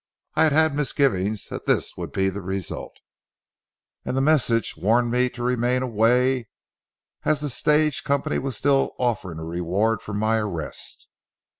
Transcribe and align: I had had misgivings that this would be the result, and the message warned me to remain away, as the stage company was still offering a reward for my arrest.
I 0.33 0.45
had 0.45 0.51
had 0.51 0.73
misgivings 0.75 1.47
that 1.49 1.67
this 1.67 1.95
would 1.95 2.11
be 2.11 2.29
the 2.29 2.41
result, 2.41 2.97
and 4.03 4.17
the 4.17 4.19
message 4.19 4.75
warned 4.75 5.11
me 5.11 5.29
to 5.29 5.43
remain 5.43 5.83
away, 5.83 6.49
as 7.23 7.41
the 7.41 7.49
stage 7.49 8.03
company 8.03 8.39
was 8.39 8.57
still 8.57 8.95
offering 8.97 9.37
a 9.37 9.43
reward 9.45 10.01
for 10.01 10.15
my 10.15 10.37
arrest. 10.37 11.07